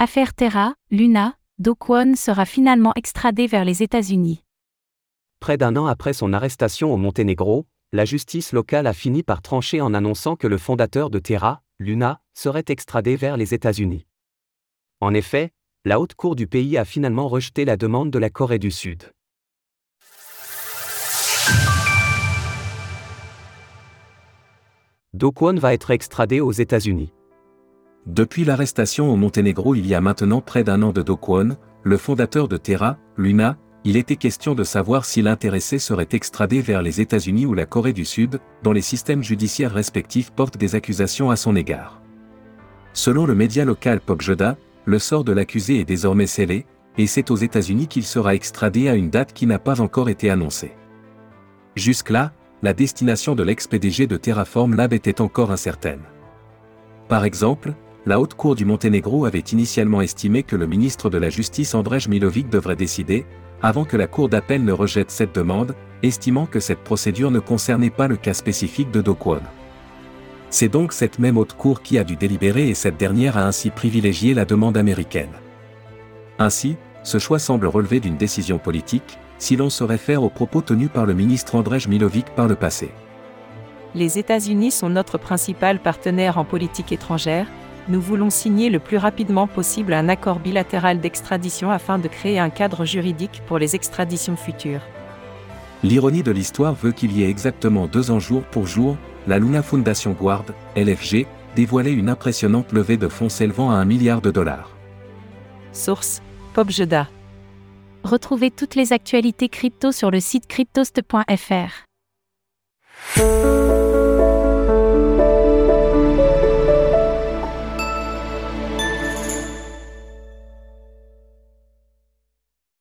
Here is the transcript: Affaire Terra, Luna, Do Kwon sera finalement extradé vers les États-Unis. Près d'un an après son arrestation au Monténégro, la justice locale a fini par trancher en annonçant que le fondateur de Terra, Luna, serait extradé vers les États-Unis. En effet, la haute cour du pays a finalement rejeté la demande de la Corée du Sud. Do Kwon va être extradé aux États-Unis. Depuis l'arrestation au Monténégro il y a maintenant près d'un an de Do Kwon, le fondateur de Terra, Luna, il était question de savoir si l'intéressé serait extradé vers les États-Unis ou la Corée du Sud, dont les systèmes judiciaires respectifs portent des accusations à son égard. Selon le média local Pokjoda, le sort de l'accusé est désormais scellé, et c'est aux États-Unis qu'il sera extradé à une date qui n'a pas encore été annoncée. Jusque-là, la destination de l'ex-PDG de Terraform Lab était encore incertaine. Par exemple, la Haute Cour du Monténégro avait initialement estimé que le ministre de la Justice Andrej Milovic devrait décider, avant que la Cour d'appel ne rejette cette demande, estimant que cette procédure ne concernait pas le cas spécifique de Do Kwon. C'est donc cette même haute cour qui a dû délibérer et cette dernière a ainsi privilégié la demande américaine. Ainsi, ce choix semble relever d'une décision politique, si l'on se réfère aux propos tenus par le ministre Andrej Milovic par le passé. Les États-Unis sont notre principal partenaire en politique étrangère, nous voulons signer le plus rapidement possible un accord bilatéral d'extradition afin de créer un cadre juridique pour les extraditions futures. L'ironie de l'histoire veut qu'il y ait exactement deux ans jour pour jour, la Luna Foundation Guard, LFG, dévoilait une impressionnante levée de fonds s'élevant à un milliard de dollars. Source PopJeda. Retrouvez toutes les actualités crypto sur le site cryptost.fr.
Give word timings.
Affaire 0.00 0.32
Terra, 0.32 0.74
Luna, 0.92 1.34
Do 1.58 1.74
Kwon 1.74 2.14
sera 2.14 2.44
finalement 2.44 2.92
extradé 2.94 3.48
vers 3.48 3.64
les 3.64 3.82
États-Unis. 3.82 4.44
Près 5.40 5.56
d'un 5.56 5.74
an 5.74 5.86
après 5.86 6.12
son 6.12 6.32
arrestation 6.32 6.94
au 6.94 6.96
Monténégro, 6.96 7.66
la 7.92 8.04
justice 8.04 8.52
locale 8.52 8.86
a 8.86 8.92
fini 8.92 9.24
par 9.24 9.42
trancher 9.42 9.80
en 9.80 9.94
annonçant 9.94 10.36
que 10.36 10.46
le 10.46 10.56
fondateur 10.56 11.10
de 11.10 11.18
Terra, 11.18 11.62
Luna, 11.80 12.20
serait 12.32 12.64
extradé 12.68 13.16
vers 13.16 13.36
les 13.36 13.54
États-Unis. 13.54 14.06
En 15.00 15.14
effet, 15.14 15.50
la 15.84 15.98
haute 15.98 16.14
cour 16.14 16.36
du 16.36 16.46
pays 16.46 16.78
a 16.78 16.84
finalement 16.84 17.26
rejeté 17.26 17.64
la 17.64 17.76
demande 17.76 18.12
de 18.12 18.20
la 18.20 18.30
Corée 18.30 18.60
du 18.60 18.70
Sud. 18.70 19.12
Do 25.12 25.32
Kwon 25.32 25.56
va 25.56 25.74
être 25.74 25.90
extradé 25.90 26.38
aux 26.38 26.52
États-Unis. 26.52 27.12
Depuis 28.08 28.46
l'arrestation 28.46 29.12
au 29.12 29.16
Monténégro 29.16 29.74
il 29.74 29.86
y 29.86 29.94
a 29.94 30.00
maintenant 30.00 30.40
près 30.40 30.64
d'un 30.64 30.80
an 30.80 30.92
de 30.92 31.02
Do 31.02 31.18
Kwon, 31.18 31.58
le 31.82 31.96
fondateur 31.98 32.48
de 32.48 32.56
Terra, 32.56 32.96
Luna, 33.18 33.58
il 33.84 33.98
était 33.98 34.16
question 34.16 34.54
de 34.54 34.64
savoir 34.64 35.04
si 35.04 35.20
l'intéressé 35.20 35.78
serait 35.78 36.08
extradé 36.12 36.62
vers 36.62 36.80
les 36.80 37.02
États-Unis 37.02 37.44
ou 37.44 37.52
la 37.52 37.66
Corée 37.66 37.92
du 37.92 38.06
Sud, 38.06 38.40
dont 38.62 38.72
les 38.72 38.80
systèmes 38.80 39.22
judiciaires 39.22 39.74
respectifs 39.74 40.30
portent 40.30 40.56
des 40.56 40.74
accusations 40.74 41.30
à 41.30 41.36
son 41.36 41.54
égard. 41.54 42.00
Selon 42.94 43.26
le 43.26 43.34
média 43.34 43.66
local 43.66 44.00
Pokjoda, 44.00 44.56
le 44.86 44.98
sort 44.98 45.22
de 45.22 45.32
l'accusé 45.32 45.78
est 45.78 45.84
désormais 45.84 46.26
scellé, 46.26 46.64
et 46.96 47.06
c'est 47.06 47.30
aux 47.30 47.36
États-Unis 47.36 47.88
qu'il 47.88 48.04
sera 48.04 48.34
extradé 48.34 48.88
à 48.88 48.94
une 48.94 49.10
date 49.10 49.34
qui 49.34 49.46
n'a 49.46 49.58
pas 49.58 49.82
encore 49.82 50.08
été 50.08 50.30
annoncée. 50.30 50.72
Jusque-là, 51.76 52.32
la 52.62 52.72
destination 52.72 53.34
de 53.34 53.42
l'ex-PDG 53.42 54.06
de 54.06 54.16
Terraform 54.16 54.76
Lab 54.76 54.94
était 54.94 55.20
encore 55.20 55.50
incertaine. 55.50 56.04
Par 57.06 57.24
exemple, 57.24 57.74
la 58.08 58.18
Haute 58.18 58.32
Cour 58.32 58.54
du 58.54 58.64
Monténégro 58.64 59.26
avait 59.26 59.38
initialement 59.38 60.00
estimé 60.00 60.42
que 60.42 60.56
le 60.56 60.66
ministre 60.66 61.10
de 61.10 61.18
la 61.18 61.28
Justice 61.28 61.74
Andrej 61.74 62.08
Milovic 62.08 62.48
devrait 62.48 62.74
décider, 62.74 63.26
avant 63.60 63.84
que 63.84 63.98
la 63.98 64.06
Cour 64.06 64.30
d'appel 64.30 64.64
ne 64.64 64.72
rejette 64.72 65.10
cette 65.10 65.34
demande, 65.34 65.74
estimant 66.02 66.46
que 66.46 66.58
cette 66.58 66.78
procédure 66.78 67.30
ne 67.30 67.38
concernait 67.38 67.90
pas 67.90 68.08
le 68.08 68.16
cas 68.16 68.32
spécifique 68.32 68.90
de 68.90 69.02
Do 69.02 69.14
Kwon. 69.14 69.42
C'est 70.48 70.70
donc 70.70 70.94
cette 70.94 71.18
même 71.18 71.36
haute 71.36 71.52
cour 71.52 71.82
qui 71.82 71.98
a 71.98 72.04
dû 72.04 72.16
délibérer 72.16 72.70
et 72.70 72.74
cette 72.74 72.96
dernière 72.96 73.36
a 73.36 73.44
ainsi 73.44 73.68
privilégié 73.68 74.32
la 74.32 74.46
demande 74.46 74.78
américaine. 74.78 75.34
Ainsi, 76.38 76.76
ce 77.02 77.18
choix 77.18 77.38
semble 77.38 77.66
relever 77.66 78.00
d'une 78.00 78.16
décision 78.16 78.56
politique, 78.56 79.18
si 79.36 79.54
l'on 79.54 79.68
se 79.68 79.84
réfère 79.84 80.22
aux 80.22 80.30
propos 80.30 80.62
tenus 80.62 80.88
par 80.88 81.04
le 81.04 81.12
ministre 81.12 81.56
Andrej 81.56 81.88
Milovic 81.88 82.24
par 82.34 82.48
le 82.48 82.54
passé. 82.54 82.90
Les 83.94 84.18
États-Unis 84.18 84.70
sont 84.70 84.88
notre 84.88 85.18
principal 85.18 85.78
partenaire 85.78 86.38
en 86.38 86.46
politique 86.46 86.90
étrangère, 86.90 87.46
nous 87.88 88.00
voulons 88.00 88.30
signer 88.30 88.70
le 88.70 88.78
plus 88.78 88.96
rapidement 88.96 89.46
possible 89.46 89.92
un 89.92 90.08
accord 90.08 90.40
bilatéral 90.40 91.00
d'extradition 91.00 91.70
afin 91.70 91.98
de 91.98 92.08
créer 92.08 92.38
un 92.38 92.50
cadre 92.50 92.84
juridique 92.84 93.42
pour 93.46 93.58
les 93.58 93.74
extraditions 93.74 94.36
futures. 94.36 94.82
L'ironie 95.82 96.22
de 96.22 96.32
l'histoire 96.32 96.74
veut 96.74 96.92
qu'il 96.92 97.12
y 97.12 97.22
ait 97.22 97.30
exactement 97.30 97.86
deux 97.86 98.10
ans 98.10 98.18
jour 98.18 98.42
pour 98.42 98.66
jour, 98.66 98.96
la 99.26 99.38
Luna 99.38 99.62
Foundation 99.62 100.12
Guard, 100.12 100.44
LFG, 100.76 101.26
dévoilait 101.54 101.92
une 101.92 102.08
impressionnante 102.08 102.72
levée 102.72 102.96
de 102.96 103.08
fonds 103.08 103.28
s'élevant 103.28 103.70
à 103.70 103.74
un 103.74 103.84
milliard 103.84 104.20
de 104.20 104.30
dollars. 104.30 104.70
Source 105.72 106.20
PopJeda. 106.54 107.08
Retrouvez 108.04 108.50
toutes 108.50 108.74
les 108.74 108.92
actualités 108.92 109.48
crypto 109.48 109.92
sur 109.92 110.10
le 110.10 110.20
site 110.20 110.46
cryptost.fr. 110.46 111.84